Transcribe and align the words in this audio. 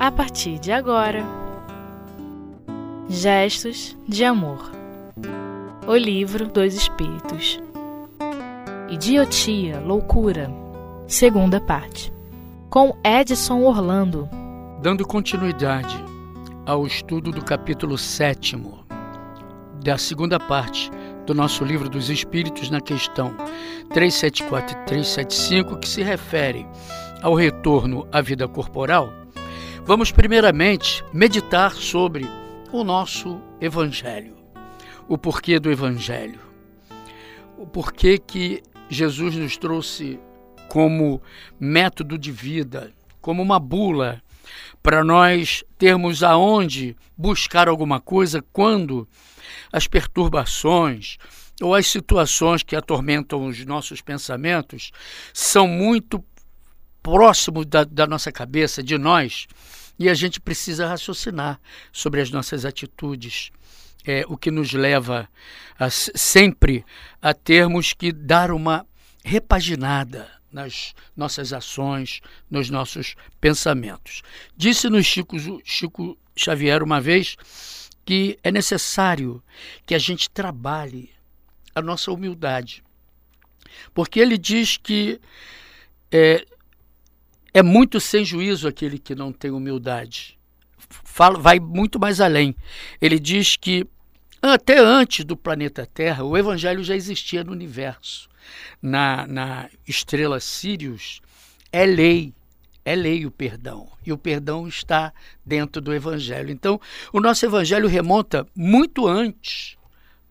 a 0.00 0.10
partir 0.10 0.58
de 0.58 0.72
agora. 0.72 1.22
Gestos 3.06 3.94
de 4.08 4.24
Amor. 4.24 4.72
O 5.86 5.94
Livro 5.94 6.48
dos 6.48 6.72
Espíritos. 6.72 7.60
Idiotia, 8.88 9.78
Loucura. 9.78 10.50
Segunda 11.06 11.60
parte. 11.60 12.10
Com 12.70 12.96
Edson 13.04 13.60
Orlando. 13.60 14.26
Dando 14.80 15.06
continuidade 15.06 16.02
ao 16.64 16.86
estudo 16.86 17.30
do 17.30 17.44
capítulo 17.44 17.98
7 17.98 18.56
da 19.84 19.98
segunda 19.98 20.40
parte 20.40 20.90
do 21.26 21.34
nosso 21.34 21.62
livro 21.62 21.90
dos 21.90 22.08
Espíritos 22.08 22.70
na 22.70 22.80
questão 22.80 23.36
374 23.92 24.78
e 24.78 24.84
375, 24.86 25.76
que 25.76 25.88
se 25.88 26.02
refere 26.02 26.66
ao 27.22 27.34
retorno 27.34 28.06
à 28.10 28.22
vida 28.22 28.48
corporal, 28.48 29.19
vamos 29.84 30.12
primeiramente 30.12 31.04
meditar 31.12 31.72
sobre 31.72 32.24
o 32.72 32.84
nosso 32.84 33.40
Evangelho, 33.60 34.36
o 35.08 35.18
porquê 35.18 35.58
do 35.58 35.70
Evangelho, 35.70 36.40
o 37.58 37.66
porquê 37.66 38.18
que 38.18 38.62
Jesus 38.88 39.36
nos 39.36 39.56
trouxe 39.56 40.18
como 40.68 41.20
método 41.58 42.16
de 42.16 42.30
vida, 42.30 42.92
como 43.20 43.42
uma 43.42 43.58
bula 43.58 44.22
para 44.82 45.02
nós 45.04 45.64
termos 45.76 46.22
aonde 46.22 46.96
buscar 47.16 47.68
alguma 47.68 48.00
coisa 48.00 48.42
quando 48.52 49.08
as 49.72 49.86
perturbações 49.86 51.16
ou 51.60 51.74
as 51.74 51.86
situações 51.86 52.62
que 52.62 52.74
atormentam 52.74 53.46
os 53.46 53.64
nossos 53.66 54.00
pensamentos 54.00 54.90
são 55.34 55.66
muito 55.66 56.24
próximos 57.02 57.66
da, 57.66 57.84
da 57.84 58.06
nossa 58.06 58.30
cabeça, 58.30 58.82
de 58.82 58.96
nós, 58.98 59.46
e 60.00 60.08
a 60.08 60.14
gente 60.14 60.40
precisa 60.40 60.88
raciocinar 60.88 61.60
sobre 61.92 62.22
as 62.22 62.30
nossas 62.30 62.64
atitudes. 62.64 63.50
É, 64.02 64.24
o 64.26 64.34
que 64.34 64.50
nos 64.50 64.72
leva 64.72 65.28
a, 65.78 65.90
sempre 65.90 66.86
a 67.20 67.34
termos 67.34 67.92
que 67.92 68.10
dar 68.10 68.50
uma 68.50 68.86
repaginada 69.22 70.26
nas 70.50 70.94
nossas 71.14 71.52
ações, 71.52 72.22
nos 72.50 72.70
nossos 72.70 73.14
pensamentos. 73.38 74.22
Disse-nos 74.56 75.04
Chico, 75.04 75.36
Chico 75.62 76.16
Xavier 76.34 76.82
uma 76.82 76.98
vez 76.98 77.36
que 78.02 78.38
é 78.42 78.50
necessário 78.50 79.42
que 79.84 79.94
a 79.94 79.98
gente 79.98 80.30
trabalhe 80.30 81.10
a 81.74 81.82
nossa 81.82 82.10
humildade. 82.10 82.82
Porque 83.92 84.18
ele 84.18 84.38
diz 84.38 84.78
que 84.78 85.20
é, 86.10 86.46
é 87.52 87.62
muito 87.62 88.00
sem 88.00 88.24
juízo 88.24 88.68
aquele 88.68 88.98
que 88.98 89.14
não 89.14 89.32
tem 89.32 89.50
humildade. 89.50 90.38
Fala, 91.04 91.38
vai 91.38 91.60
muito 91.60 91.98
mais 91.98 92.20
além. 92.20 92.54
Ele 93.00 93.18
diz 93.18 93.56
que 93.56 93.86
até 94.42 94.78
antes 94.78 95.24
do 95.24 95.36
planeta 95.36 95.86
Terra, 95.86 96.24
o 96.24 96.36
Evangelho 96.36 96.82
já 96.82 96.96
existia 96.96 97.44
no 97.44 97.52
universo. 97.52 98.28
Na, 98.80 99.26
na 99.26 99.68
estrela 99.86 100.40
Sirius, 100.40 101.20
é 101.70 101.84
lei 101.84 102.34
é 102.84 102.94
lei 102.94 103.26
o 103.26 103.30
perdão. 103.30 103.88
E 104.04 104.12
o 104.12 104.18
perdão 104.18 104.66
está 104.66 105.12
dentro 105.44 105.80
do 105.80 105.94
Evangelho. 105.94 106.50
Então, 106.50 106.80
o 107.12 107.20
nosso 107.20 107.44
Evangelho 107.44 107.86
remonta 107.86 108.46
muito 108.56 109.06
antes 109.06 109.76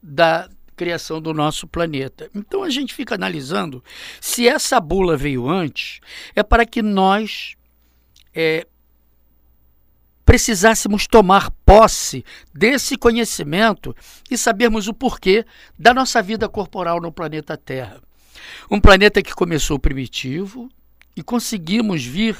da 0.02 0.50
criação 0.80 1.22
do 1.22 1.34
nosso 1.34 1.68
planeta. 1.68 2.30
Então, 2.34 2.64
a 2.64 2.70
gente 2.70 2.94
fica 2.94 3.16
analisando 3.16 3.84
se 4.22 4.48
essa 4.48 4.80
bula 4.80 5.18
veio 5.18 5.50
antes, 5.50 6.00
é 6.34 6.42
para 6.42 6.66
que 6.66 6.82
nós 6.82 7.58
é, 8.34 8.66
precisássemos 10.24 11.06
tomar 11.06 11.52
posse 11.66 12.24
desse 12.54 12.98
conhecimento 12.98 13.94
e 14.32 14.38
sabermos 14.38 14.88
o 14.88 14.94
porquê 14.94 15.46
da 15.78 15.94
nossa 15.94 16.22
vida 16.22 16.48
corporal 16.48 17.02
no 17.02 17.12
planeta 17.12 17.58
Terra. 17.58 18.02
Um 18.72 18.80
planeta 18.80 19.22
que 19.22 19.34
começou 19.34 19.78
primitivo, 19.78 20.70
e 21.16 21.24
conseguimos 21.24 22.04
vir 22.04 22.38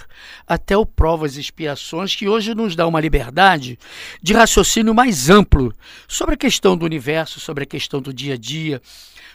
até 0.48 0.78
o 0.78 0.86
Provas 0.86 1.36
e 1.36 1.42
Expiações, 1.42 2.16
que 2.16 2.30
hoje 2.30 2.56
nos 2.56 2.76
dá 2.76 2.88
uma 2.88 3.00
liberdade 3.00 3.78
de 4.22 4.34
raciocínio 4.34 4.94
mais 4.94 5.30
amplo 5.30 5.74
sobre 6.08 6.36
a 6.36 6.38
questão 6.38 6.78
do 6.78 6.86
universo, 6.86 7.40
sobre 7.40 7.64
a 7.64 7.68
questão 7.68 8.02
do 8.02 8.14
dia 8.14 8.36
a 8.36 8.38
dia, 8.38 8.82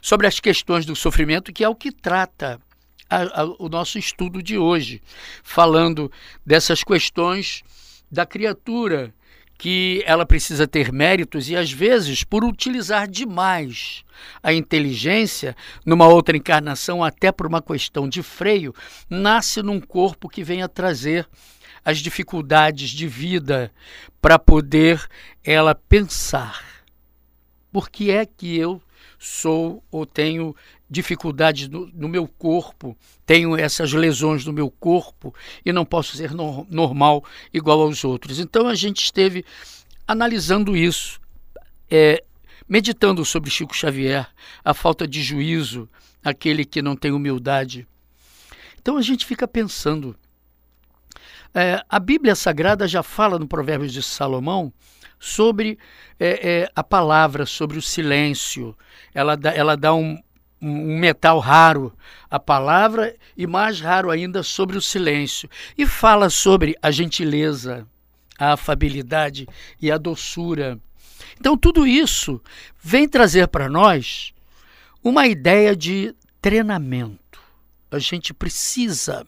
sobre 0.00 0.26
as 0.26 0.40
questões 0.40 0.86
do 0.86 0.96
sofrimento, 0.96 1.52
que 1.52 1.64
é 1.64 1.68
o 1.68 1.74
que 1.74 1.92
trata 1.92 2.60
a, 3.08 3.42
a, 3.42 3.44
o 3.58 3.68
nosso 3.68 3.98
estudo 3.98 4.42
de 4.42 4.56
hoje, 4.56 5.02
falando 5.42 6.10
dessas 6.44 6.82
questões 6.82 7.62
da 8.10 8.24
criatura 8.24 9.14
que 9.56 10.02
ela 10.06 10.26
precisa 10.26 10.66
ter 10.66 10.92
méritos 10.92 11.48
e 11.48 11.56
às 11.56 11.70
vezes 11.70 12.24
por 12.24 12.44
utilizar 12.44 13.08
demais 13.08 14.04
a 14.42 14.52
inteligência 14.52 15.56
numa 15.84 16.06
outra 16.06 16.36
encarnação, 16.36 17.02
até 17.02 17.30
por 17.30 17.46
uma 17.46 17.62
questão 17.62 18.08
de 18.08 18.22
freio, 18.22 18.74
nasce 19.08 19.62
num 19.62 19.80
corpo 19.80 20.28
que 20.28 20.42
vem 20.42 20.62
a 20.62 20.68
trazer 20.68 21.28
as 21.84 21.98
dificuldades 21.98 22.90
de 22.90 23.06
vida 23.06 23.70
para 24.20 24.38
poder 24.38 25.06
ela 25.44 25.74
pensar. 25.74 26.64
Por 27.70 27.90
que 27.90 28.10
é 28.10 28.24
que 28.24 28.56
eu 28.56 28.80
sou 29.18 29.82
ou 29.90 30.06
tenho 30.06 30.54
dificuldades 30.94 31.68
no, 31.68 31.86
no, 31.88 32.08
meu 32.08 32.26
corpo, 32.26 32.96
tenho 33.26 33.56
essas 33.56 33.92
lesões 33.92 34.44
no 34.44 34.52
meu 34.52 34.70
corpo 34.70 35.34
e 35.64 35.72
não 35.72 35.84
posso 35.84 36.16
ser 36.16 36.32
no, 36.32 36.66
normal 36.70 37.24
igual 37.52 37.82
aos 37.82 38.04
outros. 38.04 38.38
Então 38.38 38.68
a 38.68 38.74
gente 38.74 39.02
esteve 39.02 39.44
analisando 40.06 40.76
isso, 40.76 41.20
é, 41.90 42.22
meditando 42.68 43.24
sobre 43.24 43.50
Chico 43.50 43.74
Xavier, 43.74 44.26
a 44.64 44.72
falta 44.72 45.06
de 45.06 45.22
juízo, 45.22 45.88
aquele 46.22 46.64
que 46.64 46.80
não 46.80 46.94
tem 46.94 47.10
humildade. 47.10 47.86
Então 48.80 48.96
a 48.96 49.02
gente 49.02 49.26
fica 49.26 49.48
pensando. 49.48 50.16
É, 51.52 51.82
a 51.88 51.98
Bíblia 51.98 52.34
Sagrada 52.34 52.86
já 52.86 53.02
fala 53.02 53.38
no 53.38 53.46
Provérbios 53.46 53.92
de 53.92 54.02
Salomão 54.02 54.72
sobre 55.18 55.78
é, 56.20 56.62
é, 56.62 56.70
a 56.74 56.84
palavra, 56.84 57.46
sobre 57.46 57.78
o 57.78 57.82
silêncio. 57.82 58.76
Ela 59.14 59.36
dá, 59.36 59.52
ela 59.52 59.76
dá 59.76 59.94
um, 59.94 60.18
um 60.64 60.98
metal 60.98 61.38
raro 61.38 61.92
a 62.30 62.40
palavra 62.40 63.14
e 63.36 63.46
mais 63.46 63.80
raro 63.80 64.10
ainda 64.10 64.42
sobre 64.42 64.76
o 64.76 64.82
silêncio. 64.82 65.48
E 65.76 65.86
fala 65.86 66.30
sobre 66.30 66.74
a 66.80 66.90
gentileza, 66.90 67.86
a 68.38 68.54
afabilidade 68.54 69.46
e 69.80 69.90
a 69.90 69.98
doçura. 69.98 70.78
Então, 71.38 71.56
tudo 71.56 71.86
isso 71.86 72.40
vem 72.82 73.08
trazer 73.08 73.48
para 73.48 73.68
nós 73.68 74.32
uma 75.02 75.26
ideia 75.26 75.76
de 75.76 76.14
treinamento. 76.40 77.40
A 77.90 77.98
gente 77.98 78.32
precisa 78.32 79.26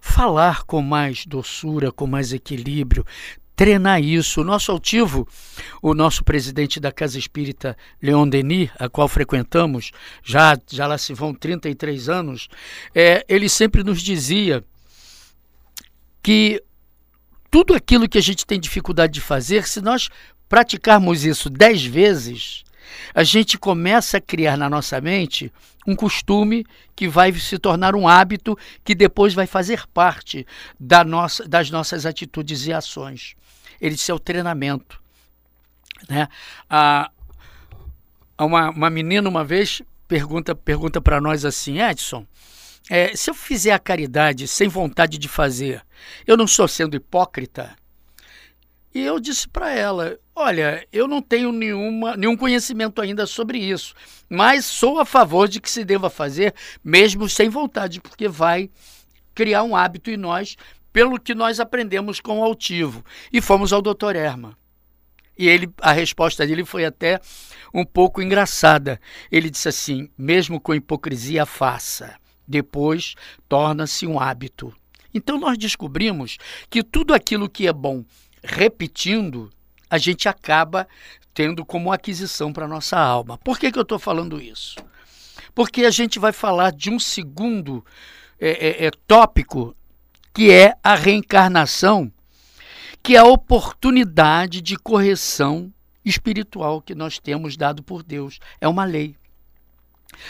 falar 0.00 0.64
com 0.64 0.80
mais 0.80 1.26
doçura, 1.26 1.92
com 1.92 2.06
mais 2.06 2.32
equilíbrio, 2.32 3.04
treinar 3.56 4.02
isso. 4.02 4.40
O 4.40 4.44
nosso 4.44 4.70
altivo, 4.70 5.26
o 5.82 5.94
nosso 5.94 6.24
presidente 6.24 6.80
da 6.80 6.92
Casa 6.92 7.18
Espírita, 7.18 7.76
Leon 8.02 8.28
Denis, 8.28 8.70
a 8.78 8.88
qual 8.88 9.08
frequentamos, 9.08 9.90
já, 10.22 10.58
já 10.70 10.86
lá 10.86 10.98
se 10.98 11.14
vão 11.14 11.34
33 11.34 12.08
anos, 12.08 12.48
é, 12.94 13.24
ele 13.28 13.48
sempre 13.48 13.82
nos 13.82 14.02
dizia 14.02 14.64
que 16.22 16.62
tudo 17.50 17.74
aquilo 17.74 18.08
que 18.08 18.18
a 18.18 18.22
gente 18.22 18.46
tem 18.46 18.58
dificuldade 18.58 19.12
de 19.12 19.20
fazer, 19.20 19.66
se 19.66 19.80
nós 19.80 20.08
praticarmos 20.48 21.24
isso 21.24 21.48
dez 21.48 21.84
vezes, 21.84 22.64
a 23.14 23.22
gente 23.22 23.58
começa 23.58 24.18
a 24.18 24.20
criar 24.20 24.56
na 24.56 24.68
nossa 24.68 25.00
mente 25.00 25.52
um 25.86 25.94
costume 25.94 26.64
que 26.96 27.08
vai 27.08 27.32
se 27.32 27.58
tornar 27.58 27.94
um 27.94 28.08
hábito 28.08 28.56
que 28.82 28.94
depois 28.94 29.34
vai 29.34 29.46
fazer 29.46 29.86
parte 29.88 30.46
da 30.78 31.04
nossa, 31.04 31.46
das 31.46 31.70
nossas 31.70 32.06
atitudes 32.06 32.66
e 32.66 32.72
ações. 32.72 33.34
Ele 33.84 33.96
disse 33.96 34.10
é 34.10 34.14
o 34.14 34.18
treinamento. 34.18 34.98
Né? 36.08 36.26
A, 36.70 37.10
uma, 38.38 38.70
uma 38.70 38.88
menina 38.88 39.28
uma 39.28 39.44
vez 39.44 39.82
pergunta 40.08 40.54
pergunta 40.54 41.02
para 41.02 41.20
nós 41.20 41.44
assim, 41.44 41.82
Edson, 41.82 42.26
é, 42.88 43.14
se 43.14 43.28
eu 43.28 43.34
fizer 43.34 43.72
a 43.72 43.78
caridade 43.78 44.48
sem 44.48 44.68
vontade 44.68 45.18
de 45.18 45.28
fazer, 45.28 45.84
eu 46.26 46.34
não 46.34 46.46
estou 46.46 46.66
sendo 46.66 46.96
hipócrita? 46.96 47.76
E 48.94 49.02
eu 49.02 49.20
disse 49.20 49.46
para 49.46 49.70
ela: 49.70 50.18
Olha, 50.34 50.86
eu 50.90 51.06
não 51.06 51.20
tenho 51.20 51.52
nenhuma, 51.52 52.16
nenhum 52.16 52.38
conhecimento 52.38 53.02
ainda 53.02 53.26
sobre 53.26 53.58
isso, 53.58 53.94
mas 54.30 54.64
sou 54.64 54.98
a 54.98 55.04
favor 55.04 55.46
de 55.46 55.60
que 55.60 55.70
se 55.70 55.84
deva 55.84 56.08
fazer 56.08 56.54
mesmo 56.82 57.28
sem 57.28 57.50
vontade, 57.50 58.00
porque 58.00 58.28
vai 58.28 58.70
criar 59.34 59.62
um 59.62 59.76
hábito 59.76 60.10
em 60.10 60.16
nós, 60.16 60.56
pelo 60.94 61.18
que 61.18 61.34
nós 61.34 61.58
aprendemos 61.58 62.20
com 62.20 62.38
o 62.38 62.44
altivo. 62.44 63.04
E 63.32 63.42
fomos 63.42 63.72
ao 63.72 63.82
Dr. 63.82 64.14
Erma. 64.14 64.56
E 65.36 65.48
ele, 65.48 65.68
a 65.80 65.90
resposta 65.90 66.46
dele 66.46 66.64
foi 66.64 66.84
até 66.84 67.20
um 67.74 67.84
pouco 67.84 68.22
engraçada. 68.22 69.00
Ele 69.30 69.50
disse 69.50 69.68
assim: 69.68 70.08
mesmo 70.16 70.60
com 70.60 70.72
hipocrisia, 70.72 71.44
faça. 71.44 72.14
Depois 72.46 73.16
torna-se 73.48 74.06
um 74.06 74.20
hábito. 74.20 74.72
Então 75.12 75.38
nós 75.38 75.58
descobrimos 75.58 76.38
que 76.70 76.84
tudo 76.84 77.12
aquilo 77.12 77.50
que 77.50 77.66
é 77.66 77.72
bom 77.72 78.04
repetindo, 78.44 79.50
a 79.90 79.98
gente 79.98 80.28
acaba 80.28 80.86
tendo 81.32 81.64
como 81.64 81.92
aquisição 81.92 82.52
para 82.52 82.66
a 82.66 82.68
nossa 82.68 82.96
alma. 82.96 83.36
Por 83.38 83.58
que, 83.58 83.72
que 83.72 83.78
eu 83.78 83.82
estou 83.82 83.98
falando 83.98 84.40
isso? 84.40 84.76
Porque 85.54 85.84
a 85.84 85.90
gente 85.90 86.20
vai 86.20 86.32
falar 86.32 86.70
de 86.70 86.90
um 86.90 87.00
segundo 87.00 87.84
é, 88.38 88.50
é, 88.50 88.86
é, 88.86 88.90
tópico 89.06 89.74
que 90.34 90.50
é 90.50 90.74
a 90.82 90.96
reencarnação, 90.96 92.12
que 93.00 93.14
é 93.14 93.20
a 93.20 93.24
oportunidade 93.24 94.60
de 94.60 94.76
correção 94.76 95.72
espiritual 96.04 96.82
que 96.82 96.94
nós 96.94 97.20
temos 97.20 97.56
dado 97.56 97.82
por 97.82 98.02
Deus. 98.02 98.40
É 98.60 98.66
uma 98.66 98.84
lei. 98.84 99.16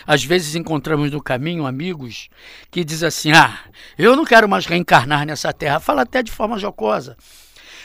Às 0.06 0.22
vezes 0.22 0.54
encontramos 0.54 1.10
no 1.10 1.22
caminho 1.22 1.66
amigos 1.66 2.28
que 2.70 2.84
dizem 2.84 3.08
assim: 3.08 3.32
Ah, 3.32 3.58
eu 3.98 4.14
não 4.14 4.24
quero 4.24 4.48
mais 4.48 4.66
reencarnar 4.66 5.26
nessa 5.26 5.52
terra. 5.52 5.80
Fala 5.80 6.02
até 6.02 6.22
de 6.22 6.30
forma 6.30 6.58
jocosa. 6.58 7.16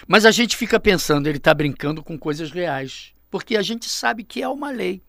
Mas 0.07 0.25
a 0.25 0.31
gente 0.31 0.57
fica 0.57 0.79
pensando, 0.79 1.27
ele 1.27 1.37
está 1.37 1.53
brincando 1.53 2.03
com 2.03 2.17
coisas 2.17 2.51
reais. 2.51 3.13
Porque 3.29 3.55
a 3.55 3.61
gente 3.61 3.87
sabe 3.87 4.23
que 4.23 4.41
é 4.41 4.47
uma 4.47 4.71
lei. 4.71 5.01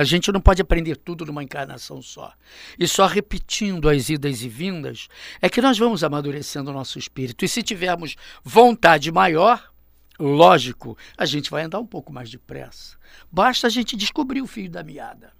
A 0.00 0.04
gente 0.04 0.32
não 0.32 0.40
pode 0.40 0.62
aprender 0.62 0.96
tudo 0.96 1.26
numa 1.26 1.42
encarnação 1.42 2.00
só. 2.00 2.32
E 2.78 2.88
só 2.88 3.06
repetindo 3.06 3.86
as 3.86 4.08
idas 4.08 4.42
e 4.42 4.48
vindas 4.48 5.08
é 5.42 5.48
que 5.50 5.60
nós 5.60 5.76
vamos 5.76 6.02
amadurecendo 6.02 6.70
o 6.70 6.72
nosso 6.72 6.98
espírito. 6.98 7.44
E 7.44 7.48
se 7.48 7.62
tivermos 7.62 8.16
vontade 8.42 9.12
maior, 9.12 9.70
lógico, 10.18 10.96
a 11.18 11.26
gente 11.26 11.50
vai 11.50 11.64
andar 11.64 11.80
um 11.80 11.86
pouco 11.86 12.10
mais 12.10 12.30
depressa. 12.30 12.96
Basta 13.30 13.66
a 13.66 13.70
gente 13.70 13.94
descobrir 13.94 14.40
o 14.40 14.46
fio 14.46 14.70
da 14.70 14.82
meada. 14.82 15.34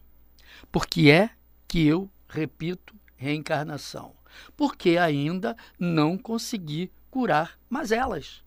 Porque 0.70 1.10
é 1.10 1.30
que 1.66 1.86
eu 1.86 2.10
repito 2.28 2.94
reencarnação. 3.16 4.12
Porque 4.58 4.98
ainda 4.98 5.56
não 5.78 6.18
consegui 6.18 6.92
curar 7.10 7.58
mazelas. 7.70 8.44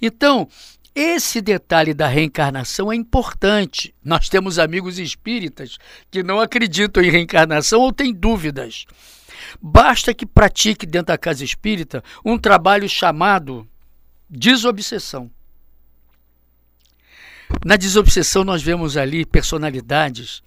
Então, 0.00 0.48
esse 0.94 1.40
detalhe 1.40 1.92
da 1.92 2.06
reencarnação 2.06 2.92
é 2.92 2.96
importante. 2.96 3.94
Nós 4.04 4.28
temos 4.28 4.58
amigos 4.58 4.98
espíritas 4.98 5.76
que 6.10 6.22
não 6.22 6.40
acreditam 6.40 7.02
em 7.02 7.10
reencarnação 7.10 7.80
ou 7.80 7.92
têm 7.92 8.12
dúvidas. 8.12 8.86
Basta 9.60 10.14
que 10.14 10.26
pratique 10.26 10.86
dentro 10.86 11.08
da 11.08 11.18
casa 11.18 11.44
espírita 11.44 12.02
um 12.24 12.38
trabalho 12.38 12.88
chamado 12.88 13.68
desobsessão. 14.28 15.30
Na 17.64 17.76
desobsessão, 17.76 18.44
nós 18.44 18.62
vemos 18.62 18.96
ali 18.96 19.24
personalidades 19.24 20.42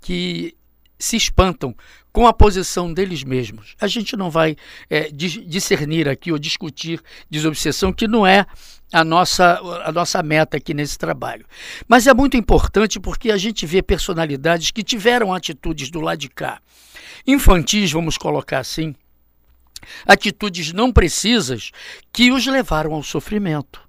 que 0.00 0.55
se 0.98 1.16
espantam 1.16 1.74
com 2.12 2.26
a 2.26 2.32
posição 2.32 2.92
deles 2.92 3.22
mesmos. 3.22 3.76
A 3.80 3.86
gente 3.86 4.16
não 4.16 4.30
vai 4.30 4.56
é, 4.88 5.10
discernir 5.10 6.08
aqui 6.08 6.32
ou 6.32 6.38
discutir 6.38 7.00
desobsessão, 7.30 7.92
que 7.92 8.08
não 8.08 8.26
é 8.26 8.46
a 8.92 9.04
nossa, 9.04 9.60
a 9.84 9.92
nossa 9.92 10.22
meta 10.22 10.56
aqui 10.56 10.72
nesse 10.72 10.96
trabalho. 10.96 11.44
Mas 11.86 12.06
é 12.06 12.14
muito 12.14 12.36
importante 12.36 12.98
porque 12.98 13.30
a 13.30 13.36
gente 13.36 13.66
vê 13.66 13.82
personalidades 13.82 14.70
que 14.70 14.82
tiveram 14.82 15.34
atitudes 15.34 15.90
do 15.90 16.00
lado 16.00 16.18
de 16.18 16.28
cá, 16.28 16.60
infantis, 17.26 17.92
vamos 17.92 18.16
colocar 18.16 18.60
assim, 18.60 18.94
atitudes 20.06 20.72
não 20.72 20.92
precisas 20.92 21.70
que 22.12 22.30
os 22.32 22.46
levaram 22.46 22.94
ao 22.94 23.02
sofrimento. 23.02 23.85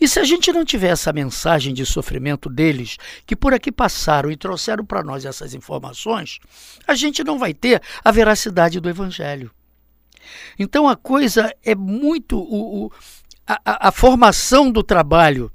E 0.00 0.08
se 0.08 0.18
a 0.18 0.24
gente 0.24 0.52
não 0.52 0.64
tiver 0.64 0.88
essa 0.88 1.12
mensagem 1.12 1.74
de 1.74 1.84
sofrimento 1.84 2.48
deles, 2.48 2.96
que 3.26 3.36
por 3.36 3.52
aqui 3.52 3.70
passaram 3.70 4.30
e 4.30 4.36
trouxeram 4.36 4.84
para 4.84 5.02
nós 5.02 5.24
essas 5.24 5.54
informações, 5.54 6.38
a 6.86 6.94
gente 6.94 7.22
não 7.22 7.38
vai 7.38 7.52
ter 7.52 7.82
a 8.04 8.10
veracidade 8.10 8.80
do 8.80 8.88
Evangelho. 8.88 9.50
Então 10.58 10.88
a 10.88 10.96
coisa 10.96 11.54
é 11.64 11.74
muito. 11.74 12.38
O, 12.38 12.86
o, 12.86 12.92
a, 13.46 13.88
a, 13.88 13.92
formação 13.92 14.70
do 14.70 14.82
trabalho 14.82 15.50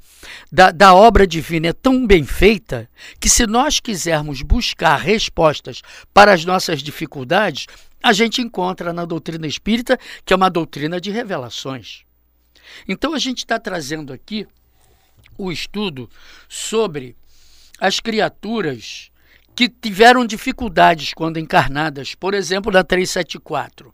da, 0.51 0.71
da 0.71 0.95
obra 0.95 1.27
divina 1.27 1.68
é 1.68 1.74
tão 1.74 2.07
bem 2.07 2.24
feita 2.24 2.89
que, 3.19 3.30
se 3.30 3.45
nós 3.45 3.80
quisermos 3.80 4.42
buscar 4.42 4.98
respostas 4.98 5.81
para 6.12 6.33
as 6.33 6.44
nossas 6.44 6.81
dificuldades, 6.81 7.68
a 8.01 8.12
gente 8.12 8.42
encontra 8.42 8.92
na 8.92 9.06
doutrina 9.06 9.45
espírita, 9.45 10.00
que 10.25 10.33
é 10.33 10.36
uma 10.36 10.50
doutrina 10.50 11.00
de 11.00 11.12
revelações. 11.12 12.04
Então, 12.88 13.13
a 13.13 13.19
gente 13.19 13.39
está 13.39 13.60
trazendo 13.60 14.13
aqui 14.13 14.48
o 15.38 15.51
estudo 15.51 16.10
sobre 16.48 17.15
as 17.80 18.00
criaturas 18.00 19.12
que 19.56 19.69
tiveram 19.69 20.25
dificuldades 20.25 21.13
quando 21.13 21.39
encarnadas, 21.39 22.15
por 22.15 22.33
exemplo, 22.33 22.71
na 22.71 22.83
374. 22.83 23.94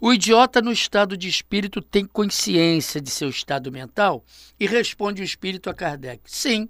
O 0.00 0.12
idiota 0.12 0.60
no 0.60 0.72
estado 0.72 1.16
de 1.16 1.28
espírito 1.28 1.80
tem 1.80 2.04
consciência 2.04 3.00
de 3.00 3.10
seu 3.10 3.28
estado 3.28 3.72
mental? 3.72 4.24
E 4.58 4.66
responde 4.66 5.22
o 5.22 5.24
espírito 5.24 5.70
a 5.70 5.74
Kardec: 5.74 6.22
sim. 6.26 6.68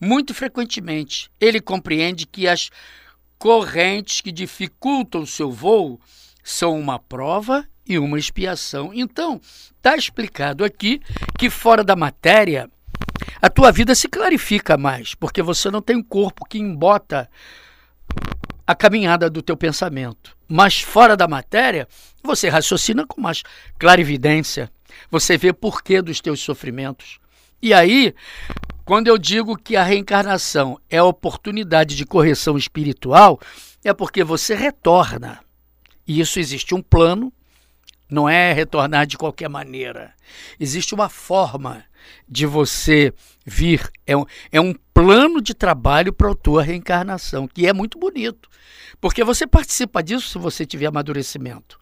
Muito 0.00 0.34
frequentemente, 0.34 1.30
ele 1.40 1.60
compreende 1.60 2.26
que 2.26 2.48
as 2.48 2.70
correntes 3.38 4.20
que 4.20 4.32
dificultam 4.32 5.24
seu 5.24 5.50
voo 5.50 6.00
são 6.42 6.78
uma 6.78 6.98
prova 6.98 7.66
e 7.86 7.98
uma 7.98 8.18
expiação. 8.18 8.92
Então, 8.94 9.40
está 9.76 9.96
explicado 9.96 10.64
aqui 10.64 11.00
que 11.38 11.50
fora 11.50 11.82
da 11.82 11.96
matéria, 11.96 12.68
a 13.40 13.48
tua 13.48 13.72
vida 13.72 13.94
se 13.94 14.08
clarifica 14.08 14.76
mais, 14.76 15.14
porque 15.14 15.42
você 15.42 15.70
não 15.70 15.82
tem 15.82 15.96
um 15.96 16.02
corpo 16.02 16.44
que 16.44 16.58
embota 16.58 17.28
a 18.66 18.74
caminhada 18.74 19.28
do 19.28 19.42
teu 19.42 19.56
pensamento. 19.56 20.36
Mas 20.48 20.80
fora 20.80 21.16
da 21.16 21.26
matéria, 21.26 21.88
você 22.22 22.48
raciocina 22.48 23.06
com 23.06 23.20
mais 23.20 23.42
clarividência. 23.78 24.70
Você 25.10 25.36
vê 25.36 25.52
porquê 25.52 26.02
dos 26.02 26.20
teus 26.20 26.40
sofrimentos. 26.40 27.18
E 27.62 27.74
aí, 27.74 28.14
quando 28.84 29.08
eu 29.08 29.18
digo 29.18 29.56
que 29.56 29.76
a 29.76 29.82
reencarnação 29.82 30.80
é 30.88 30.98
a 30.98 31.04
oportunidade 31.04 31.94
de 31.94 32.04
correção 32.04 32.56
espiritual, 32.56 33.40
é 33.84 33.92
porque 33.92 34.24
você 34.24 34.54
retorna. 34.54 35.40
E 36.06 36.20
isso 36.20 36.38
existe 36.40 36.74
um 36.74 36.82
plano, 36.82 37.32
não 38.10 38.28
é 38.28 38.52
retornar 38.52 39.06
de 39.06 39.16
qualquer 39.16 39.48
maneira. 39.48 40.12
Existe 40.58 40.94
uma 40.94 41.08
forma 41.08 41.84
de 42.28 42.46
você 42.46 43.12
vir. 43.44 43.90
É 44.06 44.16
um, 44.16 44.24
é 44.50 44.60
um 44.60 44.74
plano 44.92 45.40
de 45.40 45.54
trabalho 45.54 46.12
para 46.12 46.30
a 46.30 46.34
tua 46.34 46.62
reencarnação, 46.62 47.46
que 47.46 47.66
é 47.66 47.72
muito 47.72 47.98
bonito. 47.98 48.48
Porque 49.00 49.24
você 49.24 49.46
participa 49.46 50.02
disso 50.02 50.28
se 50.28 50.38
você 50.38 50.66
tiver 50.66 50.86
amadurecimento. 50.86 51.78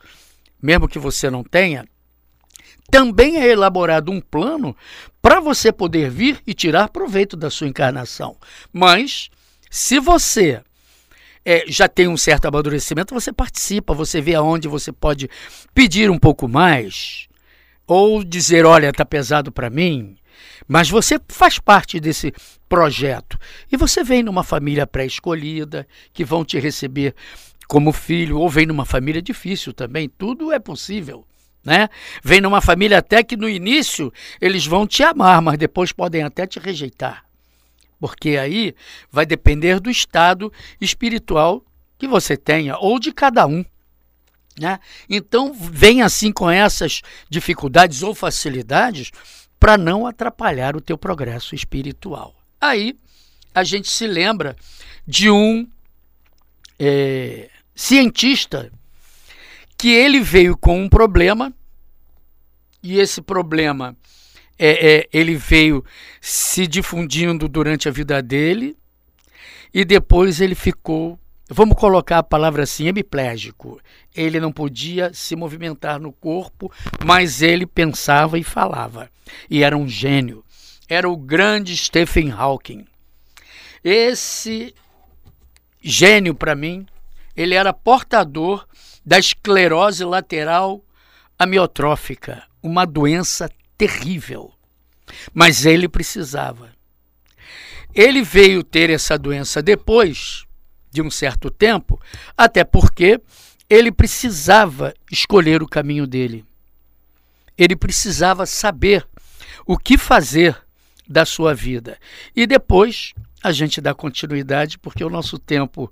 Mesmo 0.61 0.89
que 0.89 0.99
você 0.99 1.31
não 1.31 1.43
tenha, 1.43 1.87
também 2.91 3.37
é 3.37 3.49
elaborado 3.49 4.11
um 4.11 4.21
plano 4.21 4.77
para 5.21 5.41
você 5.41 5.71
poder 5.71 6.11
vir 6.11 6.41
e 6.47 6.55
tirar 6.55 6.89
proveito 6.89 7.37
da 7.37 7.51
sua 7.51 7.69
encarnação. 7.69 8.37
Mas, 8.73 9.31
se 9.71 10.01
você 10.01 10.63
é, 11.49 11.65
já 11.67 11.89
tem 11.89 12.07
um 12.07 12.17
certo 12.19 12.45
amadurecimento, 12.45 13.15
você 13.15 13.33
participa, 13.33 13.95
você 13.95 14.21
vê 14.21 14.35
aonde 14.35 14.69
você 14.69 14.93
pode 14.93 15.31
pedir 15.73 16.11
um 16.11 16.19
pouco 16.19 16.47
mais, 16.47 17.27
ou 17.87 18.23
dizer: 18.23 18.67
olha, 18.67 18.91
está 18.91 19.03
pesado 19.03 19.51
para 19.51 19.71
mim, 19.71 20.19
mas 20.67 20.91
você 20.91 21.19
faz 21.27 21.59
parte 21.59 21.99
desse 21.99 22.35
projeto. 22.69 23.39
E 23.73 23.79
você 23.79 24.05
vem 24.05 24.23
numa 24.23 24.45
família 24.45 24.87
pré-escolhida, 24.87 25.89
que 26.13 26.23
vão 26.23 26.45
te 26.45 26.59
receber 26.59 27.15
como 27.67 27.93
filho, 27.93 28.39
ou 28.39 28.51
vem 28.51 28.67
numa 28.67 28.85
família 28.85 29.23
difícil 29.23 29.73
também, 29.73 30.07
tudo 30.07 30.53
é 30.53 30.59
possível. 30.59 31.27
Né? 31.65 31.89
Vem 32.23 32.43
numa 32.43 32.61
família 32.61 32.99
até 32.99 33.23
que 33.23 33.39
no 33.39 33.49
início 33.49 34.13
eles 34.39 34.67
vão 34.67 34.87
te 34.87 35.03
amar, 35.03 35.41
mas 35.41 35.57
depois 35.57 35.93
podem 35.93 36.23
até 36.23 36.47
te 36.47 36.59
rejeitar. 36.59 37.28
Porque 38.01 38.37
aí 38.37 38.75
vai 39.11 39.27
depender 39.27 39.81
do 39.81 39.91
estado 39.91 40.53
espiritual 40.81 41.65
que 41.99 42.07
você 42.07 42.37
tenha, 42.37 42.77
ou 42.79 42.99
de 42.99 43.13
cada 43.13 43.47
um. 43.47 43.65
Né? 44.59 44.79
Então, 45.09 45.53
vem 45.53 46.03
assim 46.03 46.33
com 46.33 46.51
essas 46.51 47.03
dificuldades 47.29 48.03
ou 48.03 48.15
facilidades 48.15 49.11
para 49.59 49.77
não 49.77 50.07
atrapalhar 50.07 50.77
o 50.77 50.81
teu 50.81 50.97
progresso 50.97 51.55
espiritual. 51.55 52.35
Aí 52.61 52.97
a 53.55 53.65
gente 53.65 53.89
se 53.89 54.07
lembra 54.07 54.57
de 55.07 55.31
um 55.31 55.67
é, 56.79 57.51
cientista 57.75 58.73
que 59.77 59.89
ele 59.89 60.21
veio 60.21 60.57
com 60.57 60.81
um 60.81 60.89
problema 60.89 61.53
e 62.83 62.99
esse 62.99 63.21
problema 63.21 63.97
é, 64.59 64.97
é, 64.97 65.09
ele 65.13 65.37
veio 65.37 65.85
se 66.21 66.67
difundindo 66.67 67.49
durante 67.49 67.89
a 67.89 67.93
vida 67.93 68.23
dele 68.23 68.77
e 69.73 69.85
depois 69.85 70.41
ele 70.41 70.55
ficou 70.55 71.19
Vamos 71.51 71.79
colocar 71.79 72.19
a 72.19 72.23
palavra 72.23 72.65
assim, 72.65 72.89
hemiplégico. 72.89 73.81
Ele 74.15 74.39
não 74.39 74.53
podia 74.53 75.15
se 75.15 75.35
movimentar 75.35 75.99
no 75.99 76.13
corpo, 76.13 76.71
mas 77.07 77.41
ele 77.41 77.65
pensava 77.65 78.39
e 78.39 78.45
falava. 78.45 79.11
E 79.49 79.63
era 79.63 79.75
um 79.75 79.89
gênio. 79.89 80.45
Era 80.87 81.09
o 81.09 81.17
grande 81.17 81.75
Stephen 81.75 82.31
Hawking. 82.31 82.85
Esse 83.83 84.75
gênio, 85.81 86.35
para 86.35 86.55
mim, 86.55 86.87
ele 87.35 87.55
era 87.55 87.73
portador 87.73 88.67
da 89.05 89.19
esclerose 89.19 90.05
lateral 90.05 90.85
amiotrófica, 91.39 92.43
uma 92.63 92.85
doença 92.85 93.49
terrível. 93.79 94.53
Mas 95.33 95.65
ele 95.65 95.89
precisava. 95.89 96.71
Ele 97.95 98.23
veio 98.23 98.63
ter 98.63 98.91
essa 98.91 99.17
doença 99.17 99.63
depois 99.63 100.45
de 100.91 101.01
um 101.01 101.11
certo 101.11 101.51
tempo, 101.51 102.01
até 102.37 102.65
porque 102.65 103.21
ele 103.71 103.93
precisava 103.93 104.95
escolher 105.11 105.63
o 105.63 105.69
caminho 105.69 106.07
dele. 106.07 106.45
Ele 107.57 107.77
precisava 107.77 108.47
saber 108.47 109.07
o 109.67 109.79
que 109.79 109.97
fazer 109.99 110.57
da 111.09 111.25
sua 111.25 111.55
vida. 111.55 111.99
E 112.35 112.47
depois 112.47 113.15
a 113.43 113.53
gente 113.53 113.81
dá 113.81 113.95
continuidade, 113.95 114.79
porque 114.79 115.05
o 115.05 115.11
nosso 115.11 115.39
tempo 115.39 115.91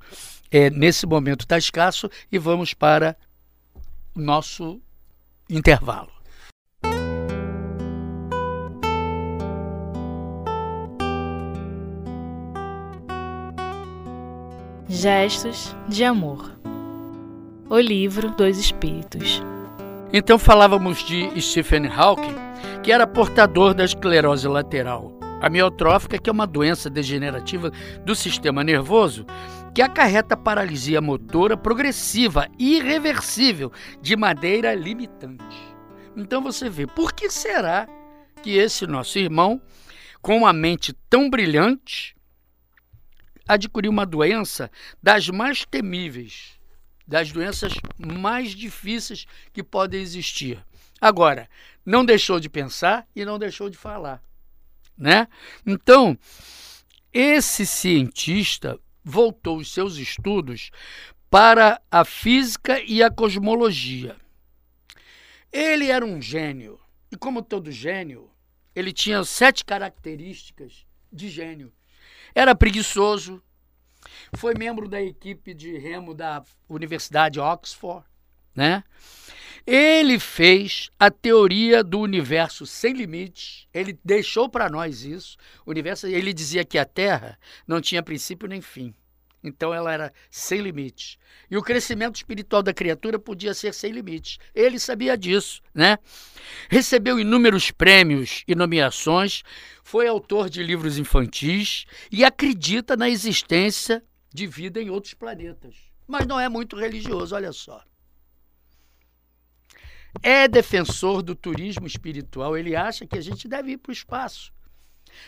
é, 0.51 0.71
nesse 0.71 1.07
momento 1.07 1.43
está 1.43 1.59
escasso 1.59 2.11
e 2.31 2.39
vamos 2.39 2.75
para 2.75 3.17
o 4.15 4.21
nosso 4.21 4.81
intervalo. 5.49 6.16
Gestos 14.97 15.77
de 15.89 16.05
Amor 16.05 16.59
O 17.69 17.79
Livro 17.79 18.31
dos 18.31 18.57
Espíritos 18.57 19.43
Então 20.11 20.39
falávamos 20.39 21.05
de 21.05 21.39
Stephen 21.39 21.87
Hawking, 21.87 22.35
que 22.83 22.91
era 22.91 23.07
portador 23.07 23.75
da 23.75 23.85
esclerose 23.85 24.49
lateral 24.49 25.13
amiotrófica, 25.43 26.17
que 26.17 26.31
é 26.31 26.33
uma 26.33 26.47
doença 26.47 26.89
degenerativa 26.89 27.71
do 28.07 28.15
sistema 28.15 28.65
nervoso 28.65 29.27
que 29.75 29.83
acarreta 29.83 30.35
paralisia 30.35 31.03
motora 31.03 31.59
progressiva, 31.59 32.49
irreversível, 32.59 33.71
de 34.01 34.17
maneira 34.17 34.75
limitante. 34.75 35.45
Então 36.17 36.41
você 36.41 36.71
vê, 36.71 36.87
por 36.87 37.13
que 37.13 37.29
será 37.29 37.87
que 38.43 38.57
esse 38.57 38.87
nosso 38.87 39.19
irmão, 39.19 39.61
com 40.23 40.39
uma 40.39 40.55
mente 40.55 40.95
tão 41.11 41.29
brilhante, 41.29 42.16
adquiriu 43.47 43.91
uma 43.91 44.07
doença 44.07 44.71
das 45.03 45.29
mais 45.29 45.65
temíveis, 45.65 46.59
das 47.07 47.31
doenças 47.31 47.73
mais 47.99 48.51
difíceis 48.51 49.27
que 49.53 49.63
podem 49.63 50.01
existir. 50.01 50.65
Agora, 51.01 51.49
não 51.85 52.05
deixou 52.05 52.41
de 52.41 52.49
pensar 52.49 53.07
e 53.15 53.25
não 53.25 53.39
deixou 53.39 53.71
de 53.71 53.77
falar, 53.77 54.23
né? 54.97 55.29
Então, 55.65 56.19
esse 57.13 57.65
cientista 57.65 58.79
voltou 59.05 59.59
os 59.59 59.73
seus 59.73 59.97
estudos 59.97 60.71
para 61.31 61.81
a 61.91 62.05
física 62.05 62.81
e 62.81 63.03
a 63.03 63.11
cosmologia. 63.11 64.17
Ele 65.53 65.91
era 65.91 66.05
um 66.05 66.21
gênio, 66.21 66.81
e 67.11 67.17
como 67.17 67.43
todo 67.43 67.71
gênio, 67.71 68.31
ele 68.75 68.93
tinha 68.93 69.25
sete 69.25 69.65
características 69.65 70.85
de 71.13 71.29
gênio. 71.29 71.73
Era 72.37 72.55
preguiçoso, 72.55 73.43
foi 74.37 74.53
membro 74.53 74.87
da 74.87 75.01
equipe 75.01 75.55
de 75.55 75.79
remo 75.79 76.13
da 76.13 76.45
Universidade 76.69 77.41
Oxford, 77.41 78.05
né? 78.55 78.85
Ele 79.67 80.19
fez 80.19 80.91
a 80.99 81.11
teoria 81.11 81.83
do 81.83 81.99
universo 81.99 82.67
sem 82.67 82.93
limites. 82.93 83.67
Ele 83.73 83.99
deixou 84.05 84.51
para 84.51 84.69
nós 84.69 85.03
isso. 85.03 85.39
O 85.65 85.71
universo, 85.71 86.07
ele 86.07 86.35
dizia 86.35 86.63
que 86.63 86.77
a 86.77 86.85
Terra 86.85 87.39
não 87.67 87.81
tinha 87.81 88.03
princípio 88.03 88.47
nem 88.47 88.61
fim. 88.61 88.95
Então 89.47 89.73
ela 89.73 89.93
era 89.93 90.13
sem 90.31 90.61
limites. 90.61 91.19
E 91.51 91.57
o 91.57 91.63
crescimento 91.63 92.17
espiritual 92.17 92.63
da 92.63 92.75
criatura 92.75 93.19
podia 93.19 93.55
ser 93.55 93.73
sem 93.73 93.93
limites. 93.93 94.39
Ele 94.55 94.79
sabia 94.79 95.17
disso, 95.17 95.63
né? 95.75 95.99
Recebeu 96.69 97.19
inúmeros 97.19 97.71
prêmios 97.71 98.43
e 98.49 98.55
nomeações, 98.55 99.43
foi 99.85 100.09
autor 100.09 100.51
de 100.51 100.63
livros 100.63 100.99
infantis 100.99 101.87
e 102.11 102.25
acredita 102.25 102.97
na 102.97 103.09
existência 103.09 104.03
de 104.33 104.47
vida 104.47 104.83
em 104.83 104.91
outros 104.91 105.15
planetas. 105.15 105.77
Mas 106.07 106.27
não 106.27 106.39
é 106.39 106.49
muito 106.49 106.77
religioso, 106.77 107.35
olha 107.35 107.53
só. 107.53 107.83
É 110.23 110.49
defensor 110.49 111.23
do 111.23 111.35
turismo 111.35 111.87
espiritual, 111.87 112.57
ele 112.57 112.75
acha 112.75 113.07
que 113.07 113.19
a 113.19 113.21
gente 113.21 113.47
deve 113.47 113.73
ir 113.73 113.77
para 113.77 113.91
o 113.91 113.93
espaço. 113.93 114.53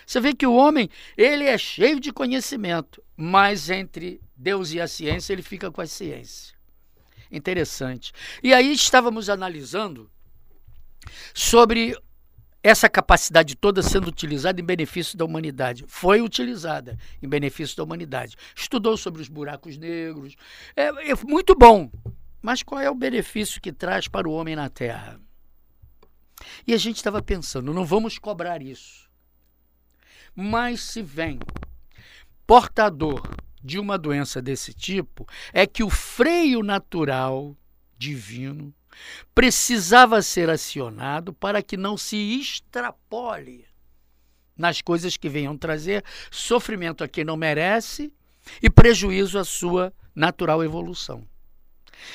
Você 0.07 0.21
vê 0.21 0.35
que 0.35 0.47
o 0.47 0.55
homem, 0.55 0.89
ele 1.17 1.45
é 1.45 1.57
cheio 1.57 2.01
de 2.01 2.13
conhecimento, 2.13 3.03
mas 3.17 3.71
entre 3.71 4.21
Deus 4.37 4.73
e 4.73 4.81
a 4.81 4.89
ciência, 4.89 5.33
ele 5.33 5.43
fica 5.43 5.71
com 5.71 5.81
a 5.81 5.87
ciência. 5.87 6.55
Interessante. 7.31 8.13
E 8.43 8.55
aí 8.55 8.73
estávamos 8.73 9.29
analisando 9.29 10.11
sobre 11.35 11.97
essa 12.63 12.89
capacidade 12.89 13.55
toda 13.55 13.83
sendo 13.83 14.09
utilizada 14.09 14.61
em 14.61 14.65
benefício 14.65 15.17
da 15.17 15.25
humanidade. 15.25 15.85
Foi 15.87 16.21
utilizada 16.21 16.99
em 17.23 17.29
benefício 17.29 17.77
da 17.77 17.85
humanidade. 17.85 18.37
Estudou 18.55 18.97
sobre 18.97 19.23
os 19.23 19.29
buracos 19.29 19.77
negros. 19.77 20.35
É, 20.75 21.11
é 21.11 21.15
muito 21.25 21.55
bom. 21.55 21.91
Mas 22.41 22.63
qual 22.63 22.81
é 22.81 22.91
o 22.91 22.95
benefício 22.95 23.61
que 23.61 23.73
traz 23.73 24.09
para 24.09 24.29
o 24.29 24.33
homem 24.33 24.55
na 24.55 24.69
Terra? 24.69 25.21
E 26.67 26.73
a 26.73 26.77
gente 26.77 26.97
estava 26.97 27.21
pensando, 27.21 27.73
não 27.73 27.85
vamos 27.85 28.19
cobrar 28.19 28.63
isso. 28.63 29.08
Mas 30.41 30.83
se 30.83 31.03
vem 31.03 31.41
portador 32.47 33.29
de 33.61 33.77
uma 33.77 33.99
doença 33.99 34.41
desse 34.41 34.73
tipo, 34.73 35.27
é 35.53 35.67
que 35.67 35.83
o 35.83 35.91
freio 35.91 36.63
natural 36.63 37.57
divino 37.99 38.73
precisava 39.35 40.23
ser 40.23 40.49
acionado 40.49 41.33
para 41.33 41.61
que 41.61 41.77
não 41.77 41.97
se 41.97 42.17
extrapole 42.17 43.67
nas 44.57 44.81
coisas 44.81 45.17
que 45.17 45.29
venham 45.29 45.59
trazer 45.59 46.05
sofrimento 46.31 47.03
a 47.03 47.09
quem 47.09 47.25
não 47.25 47.37
merece 47.37 48.13
e 48.63 48.71
prejuízo 48.71 49.41
à 49.41 49.45
sua 49.45 49.93
natural 50.15 50.63
evolução. 50.63 51.27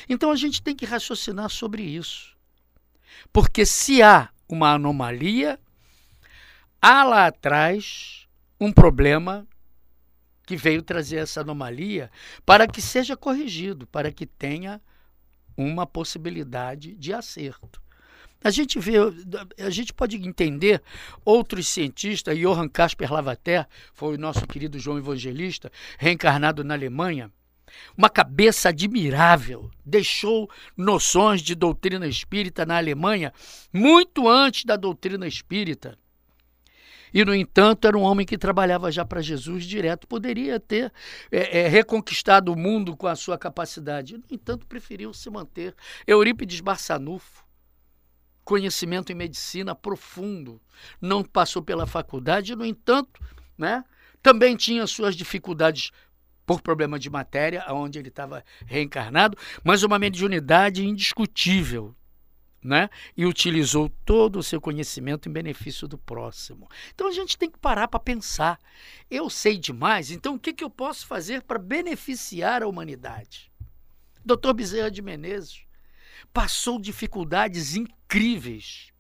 Então 0.07 0.31
a 0.31 0.37
gente 0.37 0.63
tem 0.63 0.73
que 0.73 0.85
raciocinar 0.85 1.49
sobre 1.49 1.83
isso. 1.83 2.37
Porque 3.33 3.65
se 3.65 4.01
há 4.01 4.29
uma 4.47 4.75
anomalia, 4.75 5.59
há 6.83 7.01
lá 7.05 7.27
atrás 7.27 8.27
um 8.59 8.69
problema 8.69 9.47
que 10.45 10.57
veio 10.57 10.81
trazer 10.81 11.15
essa 11.15 11.39
anomalia 11.39 12.11
para 12.45 12.67
que 12.67 12.81
seja 12.81 13.15
corrigido, 13.15 13.87
para 13.87 14.11
que 14.11 14.25
tenha 14.25 14.81
uma 15.55 15.87
possibilidade 15.87 16.93
de 16.95 17.13
acerto. 17.13 17.81
A 18.43 18.49
gente 18.49 18.77
vê, 18.77 18.95
a 19.57 19.69
gente 19.69 19.93
pode 19.93 20.17
entender 20.17 20.83
outros 21.23 21.69
cientistas, 21.69 22.37
Johann 22.37 22.67
Casper 22.67 23.13
Lavater, 23.13 23.65
foi 23.93 24.15
o 24.15 24.19
nosso 24.19 24.45
querido 24.45 24.77
João 24.77 24.97
Evangelista, 24.97 25.71
reencarnado 25.97 26.65
na 26.65 26.73
Alemanha, 26.73 27.31
uma 27.97 28.09
cabeça 28.09 28.67
admirável, 28.67 29.71
deixou 29.85 30.49
noções 30.75 31.41
de 31.41 31.55
doutrina 31.55 32.05
espírita 32.05 32.65
na 32.65 32.75
Alemanha 32.75 33.31
muito 33.71 34.27
antes 34.27 34.65
da 34.65 34.75
doutrina 34.75 35.25
espírita. 35.25 35.97
E, 37.13 37.23
no 37.23 37.35
entanto, 37.35 37.87
era 37.87 37.97
um 37.97 38.01
homem 38.01 38.25
que 38.25 38.37
trabalhava 38.37 38.91
já 38.91 39.05
para 39.05 39.21
Jesus 39.21 39.65
direto, 39.65 40.07
poderia 40.07 40.59
ter 40.59 40.91
é, 41.31 41.59
é, 41.59 41.67
reconquistado 41.67 42.51
o 42.51 42.57
mundo 42.57 42.97
com 42.97 43.07
a 43.07 43.15
sua 43.15 43.37
capacidade. 43.37 44.17
No 44.17 44.23
entanto, 44.31 44.65
preferiu 44.65 45.13
se 45.13 45.29
manter. 45.29 45.75
Eurípides 46.07 46.59
Barçanufo, 46.59 47.45
conhecimento 48.43 49.11
em 49.11 49.15
medicina 49.15 49.75
profundo, 49.75 50.61
não 50.99 51.23
passou 51.23 51.61
pela 51.61 51.85
faculdade, 51.85 52.55
no 52.55 52.65
entanto, 52.65 53.21
né, 53.57 53.83
também 54.21 54.55
tinha 54.55 54.85
suas 54.87 55.15
dificuldades 55.15 55.91
por 56.45 56.61
problema 56.61 56.99
de 56.99 57.09
matéria, 57.09 57.63
onde 57.69 57.99
ele 57.99 58.09
estava 58.09 58.43
reencarnado, 58.65 59.37
mas 59.63 59.83
uma 59.83 59.97
mediunidade 59.97 60.85
indiscutível, 60.85 61.95
né? 62.63 62.89
E 63.15 63.25
utilizou 63.25 63.89
todo 64.05 64.39
o 64.39 64.43
seu 64.43 64.61
conhecimento 64.61 65.27
em 65.27 65.31
benefício 65.31 65.87
do 65.87 65.97
próximo. 65.97 66.69
Então 66.93 67.07
a 67.07 67.11
gente 67.11 67.37
tem 67.37 67.49
que 67.49 67.59
parar 67.59 67.87
para 67.87 67.99
pensar. 67.99 68.59
Eu 69.09 69.29
sei 69.29 69.57
demais, 69.57 70.11
então 70.11 70.35
o 70.35 70.39
que, 70.39 70.53
que 70.53 70.63
eu 70.63 70.69
posso 70.69 71.05
fazer 71.05 71.41
para 71.41 71.59
beneficiar 71.59 72.63
a 72.63 72.67
humanidade? 72.67 73.51
Dr. 74.25 74.53
Bezerra 74.53 74.89
de 74.89 75.01
Menezes 75.01 75.63
passou 76.33 76.79
dificuldades 76.79 77.75
incríveis. 77.75 78.91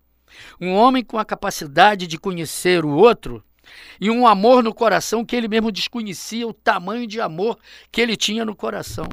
Um 0.59 0.73
homem 0.73 1.03
com 1.03 1.17
a 1.17 1.25
capacidade 1.25 2.07
de 2.07 2.17
conhecer 2.17 2.83
o 2.83 2.89
outro 2.89 3.43
e 3.99 4.09
um 4.09 4.27
amor 4.27 4.63
no 4.63 4.73
coração 4.73 5.23
que 5.23 5.35
ele 5.35 5.47
mesmo 5.47 5.71
desconhecia 5.71 6.47
o 6.47 6.53
tamanho 6.53 7.07
de 7.07 7.21
amor 7.21 7.57
que 7.91 8.01
ele 8.01 8.17
tinha 8.17 8.43
no 8.43 8.55
coração. 8.55 9.07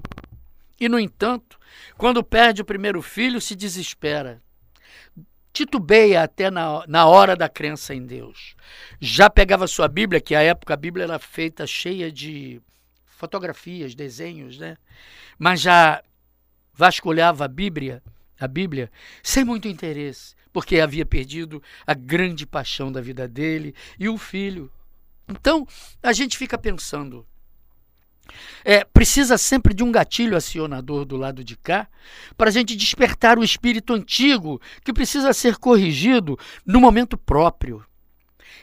E, 0.81 0.89
no 0.89 0.99
entanto, 0.99 1.59
quando 1.99 2.25
perde 2.25 2.63
o 2.63 2.65
primeiro 2.65 3.03
filho, 3.03 3.39
se 3.39 3.55
desespera. 3.55 4.43
Titubeia 5.53 6.23
até 6.23 6.51
na, 6.51 6.85
na 6.89 7.07
hora 7.07 7.37
da 7.37 7.49
crença 7.49 7.95
em 7.95 8.07
Deus. 8.07 8.57
Já 8.99 9.29
pegava 9.29 9.67
sua 9.67 9.89
Bíblia, 9.89 10.21
que 10.21 10.35
à 10.35 10.43
época 10.43 10.73
a 10.73 10.77
Bíblia 10.79 11.05
era 11.05 11.19
feita 11.19 11.67
cheia 11.67 12.11
de 12.11 12.63
fotografias, 13.05 13.95
desenhos, 13.95 14.59
né? 14.59 14.79
Mas 15.39 15.61
já 15.61 16.03
vasculhava 16.73 17.45
a 17.45 17.49
Bíblia, 17.49 18.03
a 18.39 18.49
Bíblia 18.49 18.91
sem 19.23 19.45
muito 19.45 19.69
interesse, 19.69 20.35
porque 20.51 20.81
havia 20.81 21.05
perdido 21.05 21.63
a 21.87 21.93
grande 21.93 22.47
paixão 22.47 22.91
da 22.91 23.03
vida 23.03 23.29
dele 23.29 23.75
e 23.99 24.09
o 24.09 24.17
filho. 24.17 24.73
Então, 25.29 25.67
a 26.03 26.13
gente 26.13 26.39
fica 26.39 26.57
pensando, 26.57 27.27
é, 28.65 28.85
precisa 28.85 29.37
sempre 29.39 29.75
de 29.75 29.83
um 29.83 29.93
gatilho 29.93 30.37
acionador 30.37 31.05
do 31.05 31.17
lado 31.17 31.43
de 31.43 31.57
cá 31.57 31.89
para 32.37 32.49
a 32.49 32.53
gente 32.53 32.77
despertar 32.77 33.39
o 33.39 33.45
espírito 33.45 33.93
antigo 33.93 34.61
que 34.85 34.93
precisa 34.93 35.33
ser 35.33 35.57
corrigido 35.57 36.39
no 36.65 36.81
momento 36.81 37.17
próprio. 37.17 37.85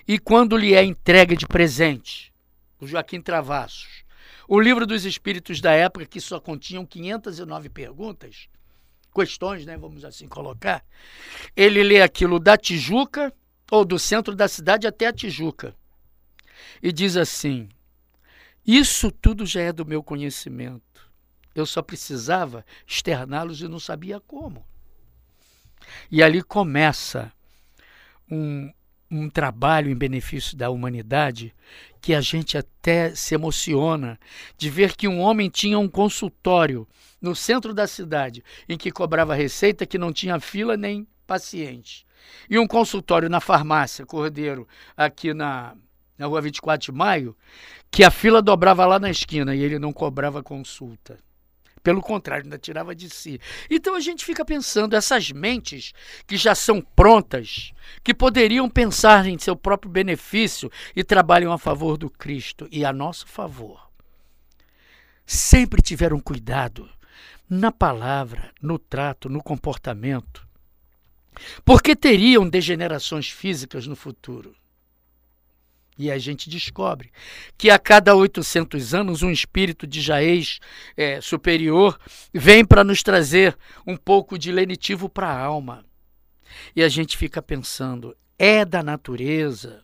E 0.08 0.18
quando 0.18 0.56
lhe 0.56 0.74
é 0.74 0.84
entregue 0.84 1.36
de 1.36 1.46
presente, 1.46 2.34
o 2.80 2.88
Joaquim 2.88 3.22
Travassos, 3.22 4.06
o 4.48 4.60
livro 4.60 4.86
dos 4.86 5.04
espíritos 5.04 5.60
da 5.60 5.74
época, 5.74 6.06
que 6.06 6.22
só 6.22 6.40
continham 6.40 6.86
509 6.86 7.70
perguntas, 7.70 8.48
questões, 9.14 9.66
né, 9.66 9.76
vamos 9.78 10.06
assim 10.06 10.28
colocar, 10.28 10.84
ele 11.56 11.84
lê 11.84 12.02
aquilo 12.02 12.40
da 12.40 12.56
Tijuca, 12.56 13.34
ou 13.70 13.84
do 13.84 14.00
centro 14.00 14.34
da 14.34 14.48
cidade 14.48 14.88
até 14.88 15.08
a 15.08 15.14
Tijuca, 15.14 15.76
e 16.82 16.92
diz 16.92 17.18
assim: 17.18 17.68
isso 18.68 19.10
tudo 19.10 19.46
já 19.46 19.62
é 19.62 19.72
do 19.72 19.86
meu 19.86 20.04
conhecimento. 20.04 20.84
Eu 21.56 21.66
só 21.66 21.82
precisava 21.82 22.66
externá-los 22.86 23.62
e 23.62 23.68
não 23.68 23.80
sabia 23.80 24.20
como. 24.20 24.66
E 26.12 26.22
ali 26.22 26.44
começa 26.44 27.32
um, 28.30 28.72
um 29.10 29.30
trabalho 29.30 29.90
em 29.90 29.96
benefício 29.96 30.58
da 30.58 30.70
humanidade 30.70 31.56
que 32.02 32.14
a 32.14 32.22
gente 32.22 32.58
até 32.58 33.16
se 33.16 33.34
emociona 33.34 34.20
de 34.58 34.70
ver 34.70 34.96
que 34.96 35.08
um 35.08 35.20
homem 35.20 35.50
tinha 35.50 35.80
um 35.80 35.88
consultório 35.88 36.88
no 37.22 37.36
centro 37.36 37.74
da 37.74 37.88
cidade 37.88 38.44
em 38.68 38.78
que 38.78 38.92
cobrava 38.92 39.34
receita 39.34 39.86
que 39.86 39.98
não 39.98 40.14
tinha 40.14 40.40
fila 40.40 40.78
nem 40.78 41.08
paciente. 41.26 42.06
E 42.50 42.60
um 42.60 42.68
consultório 42.68 43.30
na 43.30 43.40
farmácia 43.40 44.06
Cordeiro, 44.06 44.68
aqui 44.96 45.34
na, 45.34 45.76
na 46.18 46.26
rua 46.26 46.42
24 46.42 46.92
de 46.92 46.98
maio, 46.98 47.36
que 47.92 48.04
a 48.04 48.12
fila 48.12 48.42
dobrava 48.42 48.86
lá 48.86 49.00
na 49.00 49.10
esquina 49.10 49.56
e 49.56 49.62
ele 49.62 49.80
não 49.80 49.94
cobrava 49.94 50.42
consulta. 50.42 51.18
Pelo 51.84 52.02
contrário, 52.02 52.44
ainda 52.44 52.58
tirava 52.58 52.94
de 52.94 53.10
si. 53.10 53.40
Então 53.70 53.96
a 53.96 54.00
gente 54.02 54.26
fica 54.26 54.44
pensando, 54.44 54.96
essas 54.96 55.32
mentes 55.32 55.94
que 56.26 56.36
já 56.36 56.54
são 56.54 56.82
prontas, 56.82 57.72
que 58.04 58.14
poderiam 58.14 58.70
pensar 58.70 59.26
em 59.26 59.38
seu 59.38 59.56
próprio 59.56 59.90
benefício 59.90 60.70
e 60.96 61.04
trabalham 61.04 61.52
a 61.52 61.58
favor 61.58 61.98
do 61.98 62.10
Cristo 62.10 62.68
e 62.72 62.84
a 62.84 62.92
nosso 62.92 63.26
favor, 63.28 63.90
sempre 65.26 65.82
tiveram 65.82 66.20
cuidado 66.20 66.90
na 67.50 67.72
palavra, 67.72 68.52
no 68.62 68.78
trato, 68.78 69.30
no 69.30 69.42
comportamento, 69.42 70.46
porque 71.64 71.96
teriam 71.96 72.50
degenerações 72.50 73.30
físicas 73.30 73.88
no 73.88 73.96
futuro. 73.96 74.54
E 75.98 76.12
a 76.12 76.18
gente 76.18 76.50
descobre 76.50 77.12
que 77.58 77.72
a 77.72 77.80
cada 77.80 78.16
800 78.16 78.94
anos 78.94 79.24
um 79.24 79.32
espírito 79.32 79.88
de 79.88 80.00
Jaez 80.00 80.60
é, 80.96 81.20
superior 81.20 82.00
vem 82.32 82.64
para 82.64 82.84
nos 82.84 83.02
trazer 83.02 83.58
um 83.86 83.98
pouco 83.98 84.38
de 84.38 84.52
lenitivo 84.52 85.10
para 85.10 85.28
a 85.28 85.40
alma. 85.40 85.84
E 86.76 86.84
a 86.84 86.90
gente 86.90 87.18
fica 87.18 87.42
pensando, 87.42 88.16
é 88.38 88.64
da 88.64 88.84
natureza 88.84 89.84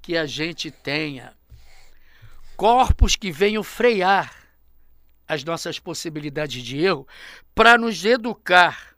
que 0.00 0.16
a 0.16 0.26
gente 0.26 0.70
tenha 0.70 1.34
corpos 2.56 3.16
que 3.16 3.32
venham 3.32 3.64
frear 3.64 4.32
as 5.26 5.42
nossas 5.42 5.78
possibilidades 5.78 6.62
de 6.62 6.78
erro 6.78 7.06
para 7.54 7.76
nos 7.76 8.04
educar, 8.04 8.96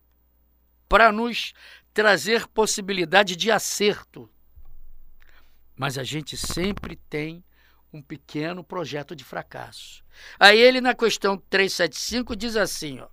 para 0.88 1.10
nos 1.10 1.54
trazer 1.95 2.47
possibilidade 2.49 3.36
de 3.36 3.50
acerto 3.50 4.28
mas 5.76 5.99
a 5.99 6.04
gente 6.04 6.37
sempre 6.37 6.97
tem 6.97 7.45
um 7.93 8.02
pequeno 8.02 8.65
projeto 8.65 9.15
de 9.15 9.25
fracasso. 9.25 10.04
Aí 10.39 10.58
ele, 10.58 10.80
na 10.80 10.95
questão 10.95 11.37
375, 11.37 12.34
diz 12.37 12.56
assim: 12.56 13.00
ó, 13.00 13.08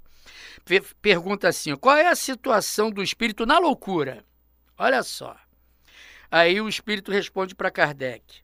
pergunta 1.02 1.48
assim: 1.48 1.72
ó, 1.74 1.78
qual 1.78 1.98
é 1.98 2.08
a 2.08 2.16
situação 2.16 2.90
do 2.90 3.04
espírito 3.04 3.46
na 3.46 3.60
loucura? 3.60 4.26
Olha 4.78 5.04
só. 5.04 5.36
Aí 6.30 6.60
o 6.62 6.70
espírito 6.70 7.12
responde 7.12 7.54
para 7.54 7.72
Kardec: 7.72 8.42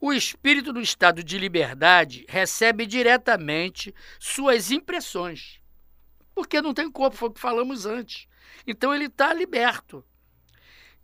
o 0.00 0.12
espírito 0.12 0.72
no 0.72 0.80
estado 0.80 1.24
de 1.24 1.38
liberdade 1.38 2.24
recebe 2.28 2.86
diretamente 2.86 3.94
suas 4.18 4.70
impressões, 4.70 5.60
porque 6.34 6.60
não 6.60 6.74
tem 6.74 6.90
corpo, 6.90 7.16
foi 7.16 7.28
o 7.28 7.32
que 7.32 7.40
falamos 7.40 7.86
antes. 7.86 8.28
Então 8.66 8.94
ele 8.94 9.06
está 9.06 9.32
liberto. 9.32 10.04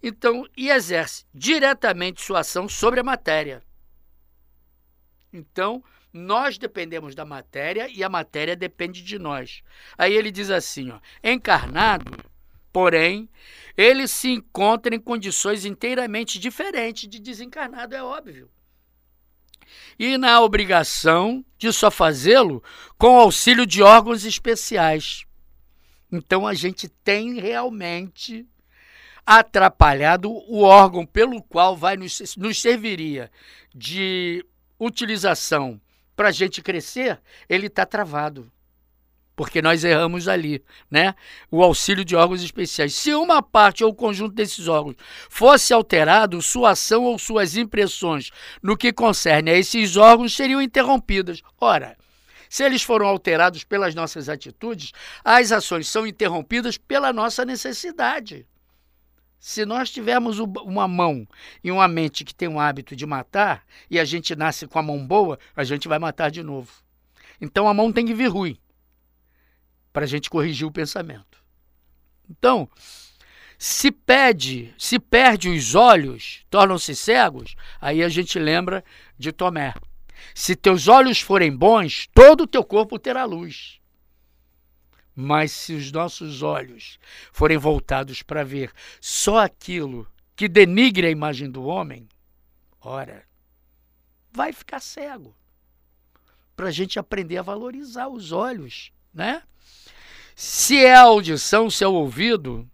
Então, 0.03 0.47
e 0.57 0.71
exerce 0.71 1.25
diretamente 1.35 2.23
sua 2.23 2.41
ação 2.41 2.69
sobre 2.69 3.01
a 3.01 3.05
matéria. 3.05 3.63
Então, 5.33 5.85
nós 6.13 6.59
dependemos 6.59 7.15
da 7.15 7.25
matéria 7.25 7.89
e 7.89 8.03
a 8.03 8.09
matéria 8.09 8.57
depende 8.57 9.03
de 9.03 9.19
nós. 9.19 9.63
Aí 9.97 10.13
ele 10.13 10.31
diz 10.31 10.51
assim, 10.51 10.91
ó, 10.91 10.99
encarnado, 11.23 12.19
porém, 12.73 13.29
ele 13.77 14.09
se 14.09 14.31
encontra 14.31 14.95
em 14.95 15.01
condições 15.01 15.65
inteiramente 15.65 16.39
diferentes 16.39 17.09
de 17.09 17.21
desencarnado, 17.21 17.95
é 17.95 18.03
óbvio. 18.03 18.51
E 19.99 20.19
na 20.19 20.41
obrigação 20.41 21.45
de 21.57 21.73
só 21.73 21.91
fazê-lo 21.91 22.63
com 22.99 23.19
auxílio 23.19 23.67
de 23.67 23.83
órgãos 23.83 24.25
especiais. 24.25 25.25
Então 26.11 26.47
a 26.47 26.55
gente 26.55 26.89
tem 26.89 27.39
realmente 27.39 28.49
atrapalhado 29.25 30.31
o 30.31 30.63
órgão 30.63 31.07
pelo 31.07 31.43
qual 31.43 31.77
vai 31.77 31.97
nos, 31.97 32.37
nos 32.37 32.61
serviria 32.61 33.31
de 33.75 34.45
utilização 34.79 35.81
para 36.17 36.29
a 36.29 36.33
gente 36.33 36.63
crescer, 36.63 37.21
ele 37.49 37.67
está 37.67 37.87
travado. 37.87 38.51
Porque 39.35 39.63
nós 39.63 39.85
erramos 39.85 40.29
ali, 40.29 40.63
né? 40.91 41.15
O 41.51 41.63
auxílio 41.63 42.05
de 42.05 42.15
órgãos 42.15 42.43
especiais. 42.43 42.95
Se 42.95 43.15
uma 43.15 43.43
parte 43.43 43.83
ou 43.83 43.91
o 43.91 43.95
conjunto 43.95 44.35
desses 44.35 44.69
órgãos 44.69 44.97
fosse 45.31 45.73
alterado, 45.73 46.43
sua 46.43 46.73
ação 46.73 47.05
ou 47.05 47.19
suas 47.19 47.57
impressões 47.57 48.31
no 48.63 48.77
que 48.77 48.93
concerne 48.93 49.51
a 49.51 49.57
esses 49.57 49.97
órgãos 49.97 50.35
seriam 50.35 50.61
interrompidas. 50.61 51.41
Ora, 51.59 51.97
se 52.51 52.65
eles 52.65 52.83
foram 52.83 53.07
alterados 53.07 53.65
pelas 53.65 53.95
nossas 53.95 54.29
atitudes, 54.29 54.93
as 55.25 55.53
ações 55.53 55.89
são 55.89 56.07
interrompidas 56.07 56.77
pela 56.77 57.13
nossa 57.13 57.45
necessidade. 57.45 58.47
Se 59.41 59.65
nós 59.65 59.91
tivermos 59.91 60.39
uma 60.39 60.87
mão 60.87 61.27
e 61.65 61.73
uma 61.73 61.89
mente 61.89 62.27
que 62.27 62.35
tem 62.35 62.47
o 62.47 62.61
hábito 62.61 62.95
de 62.95 63.07
matar, 63.07 63.65
e 63.91 63.99
a 63.99 64.05
gente 64.05 64.37
nasce 64.37 64.67
com 64.67 64.79
a 64.79 64.83
mão 64.83 65.05
boa, 65.05 65.39
a 65.57 65.65
gente 65.65 65.89
vai 65.89 65.99
matar 65.99 66.31
de 66.31 66.43
novo. 66.43 66.71
Então 67.41 67.67
a 67.67 67.73
mão 67.73 67.91
tem 67.91 68.05
que 68.05 68.13
vir 68.13 68.29
ruim 68.29 68.59
para 69.95 70.05
a 70.05 70.07
gente 70.07 70.29
corrigir 70.29 70.67
o 70.67 70.71
pensamento. 70.71 71.43
Então, 72.29 72.69
se 73.59 73.91
pede, 73.91 74.75
se 74.77 74.99
perde 74.99 75.49
os 75.49 75.75
olhos, 75.75 76.45
tornam-se 76.51 76.95
cegos, 76.95 77.57
aí 77.81 78.03
a 78.03 78.11
gente 78.11 78.39
lembra 78.39 78.85
de 79.19 79.33
Tomé. 79.33 79.73
Se 80.35 80.55
teus 80.55 80.87
olhos 80.87 81.19
forem 81.19 81.57
bons, 81.57 82.07
todo 82.13 82.43
o 82.43 82.47
teu 82.47 82.63
corpo 82.63 82.99
terá 82.99 83.25
luz. 83.25 83.80
Mas 85.15 85.53
se 85.53 85.75
os 85.75 85.91
nossos 85.91 86.43
olhos 86.43 86.99
forem 87.33 87.59
voltados 87.59 88.23
para 88.23 88.45
ver 88.45 88.73
só 89.01 89.39
aquilo 89.39 90.07
que 90.37 90.49
denigre 90.49 91.07
a 91.07 91.11
imagem 91.11 91.51
do 91.51 91.65
homem, 91.65 92.09
ora, 92.81 93.25
vai 94.33 94.53
ficar 94.53 94.81
cego. 94.81 95.35
Para 96.57 96.69
a 96.69 96.71
gente 96.71 96.99
aprender 96.99 97.39
a 97.39 97.43
valorizar 97.43 98.09
os 98.09 98.33
olhos, 98.33 98.93
né? 99.13 99.43
Se 100.35 100.79
é 100.79 100.95
audição, 100.95 101.69
se 101.69 101.85
é 101.85 101.89
ouvido, 101.89 102.69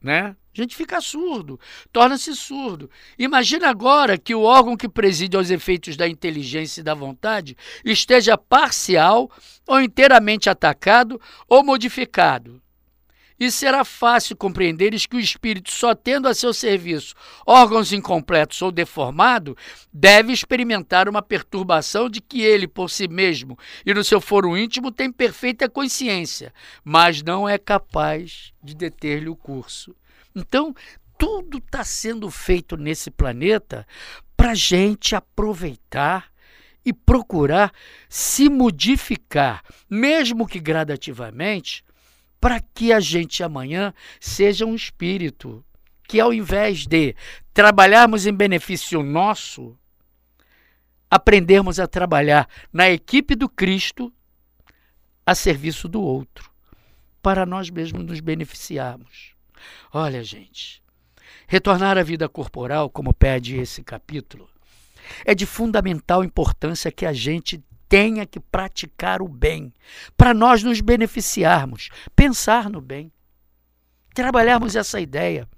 né? 0.00 0.36
A 0.58 0.62
gente 0.62 0.74
fica 0.74 1.00
surdo, 1.00 1.58
torna-se 1.92 2.34
surdo. 2.34 2.90
Imagina 3.16 3.68
agora 3.68 4.18
que 4.18 4.34
o 4.34 4.42
órgão 4.42 4.76
que 4.76 4.88
preside 4.88 5.36
aos 5.36 5.50
efeitos 5.50 5.96
da 5.96 6.08
inteligência 6.08 6.80
e 6.80 6.84
da 6.84 6.94
vontade 6.94 7.56
esteja 7.84 8.36
parcial 8.36 9.30
ou 9.66 9.80
inteiramente 9.80 10.50
atacado 10.50 11.20
ou 11.48 11.62
modificado. 11.62 12.60
E 13.38 13.52
será 13.52 13.84
fácil 13.84 14.36
compreenderes 14.36 15.06
que 15.06 15.14
o 15.14 15.20
espírito, 15.20 15.70
só 15.70 15.94
tendo 15.94 16.26
a 16.26 16.34
seu 16.34 16.52
serviço 16.52 17.14
órgãos 17.46 17.92
incompletos 17.92 18.60
ou 18.60 18.72
deformados, 18.72 19.54
deve 19.92 20.32
experimentar 20.32 21.08
uma 21.08 21.22
perturbação 21.22 22.10
de 22.10 22.20
que 22.20 22.40
ele, 22.40 22.66
por 22.66 22.90
si 22.90 23.06
mesmo 23.06 23.56
e 23.86 23.94
no 23.94 24.02
seu 24.02 24.20
foro 24.20 24.56
íntimo, 24.56 24.90
tem 24.90 25.12
perfeita 25.12 25.68
consciência, 25.68 26.52
mas 26.82 27.22
não 27.22 27.48
é 27.48 27.58
capaz 27.58 28.52
de 28.60 28.74
deter-lhe 28.74 29.28
o 29.28 29.36
curso. 29.36 29.94
Então, 30.34 30.74
tudo 31.18 31.58
está 31.58 31.82
sendo 31.84 32.30
feito 32.30 32.76
nesse 32.76 33.10
planeta 33.10 33.86
para 34.36 34.52
a 34.52 34.54
gente 34.54 35.16
aproveitar 35.16 36.30
e 36.84 36.92
procurar 36.92 37.72
se 38.08 38.48
modificar, 38.48 39.62
mesmo 39.90 40.46
que 40.46 40.60
gradativamente, 40.60 41.84
para 42.40 42.60
que 42.60 42.92
a 42.92 43.00
gente 43.00 43.42
amanhã 43.42 43.92
seja 44.20 44.64
um 44.64 44.74
espírito 44.74 45.64
que, 46.04 46.20
ao 46.20 46.32
invés 46.32 46.86
de 46.86 47.14
trabalharmos 47.52 48.26
em 48.26 48.32
benefício 48.32 49.02
nosso, 49.02 49.76
aprendermos 51.10 51.80
a 51.80 51.86
trabalhar 51.86 52.48
na 52.72 52.88
equipe 52.88 53.34
do 53.34 53.48
Cristo 53.48 54.12
a 55.26 55.34
serviço 55.34 55.88
do 55.88 56.00
outro, 56.00 56.50
para 57.20 57.44
nós 57.44 57.68
mesmos 57.68 58.04
nos 58.04 58.20
beneficiarmos. 58.20 59.37
Olha, 59.92 60.22
gente, 60.22 60.82
retornar 61.46 61.96
à 61.98 62.02
vida 62.02 62.28
corporal, 62.28 62.90
como 62.90 63.14
pede 63.14 63.56
esse 63.56 63.82
capítulo, 63.82 64.48
é 65.24 65.34
de 65.34 65.46
fundamental 65.46 66.22
importância 66.22 66.92
que 66.92 67.06
a 67.06 67.12
gente 67.12 67.62
tenha 67.88 68.26
que 68.26 68.38
praticar 68.38 69.22
o 69.22 69.28
bem, 69.28 69.72
para 70.16 70.34
nós 70.34 70.62
nos 70.62 70.80
beneficiarmos, 70.80 71.88
pensar 72.14 72.68
no 72.68 72.80
bem, 72.80 73.10
trabalharmos 74.14 74.76
essa 74.76 75.00
ideia 75.00 75.48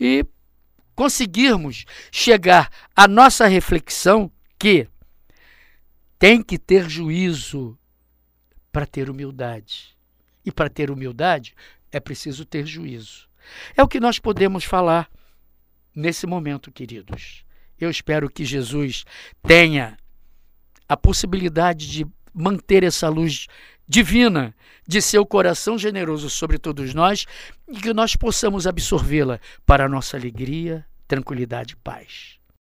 e 0.00 0.24
conseguirmos 0.94 1.84
chegar 2.10 2.70
à 2.96 3.06
nossa 3.06 3.46
reflexão 3.46 4.30
que 4.58 4.88
tem 6.18 6.42
que 6.42 6.58
ter 6.58 6.88
juízo 6.88 7.78
para 8.72 8.86
ter 8.86 9.10
humildade. 9.10 9.94
E 10.46 10.52
para 10.52 10.68
ter 10.68 10.90
humildade 10.90 11.54
é 11.96 12.00
preciso 12.00 12.44
ter 12.44 12.66
juízo. 12.66 13.28
É 13.76 13.82
o 13.82 13.88
que 13.88 14.00
nós 14.00 14.18
podemos 14.18 14.64
falar 14.64 15.08
nesse 15.94 16.26
momento, 16.26 16.72
queridos. 16.72 17.44
Eu 17.78 17.90
espero 17.90 18.28
que 18.28 18.44
Jesus 18.44 19.04
tenha 19.42 19.96
a 20.88 20.96
possibilidade 20.96 21.90
de 21.90 22.06
manter 22.32 22.82
essa 22.82 23.08
luz 23.08 23.46
divina 23.86 24.54
de 24.86 25.00
seu 25.00 25.24
coração 25.24 25.78
generoso 25.78 26.28
sobre 26.28 26.58
todos 26.58 26.94
nós 26.94 27.26
e 27.68 27.78
que 27.80 27.92
nós 27.92 28.16
possamos 28.16 28.66
absorvê-la 28.66 29.38
para 29.64 29.84
a 29.84 29.88
nossa 29.88 30.16
alegria, 30.16 30.84
tranquilidade 31.06 31.74
e 31.74 31.76
paz. 31.76 32.38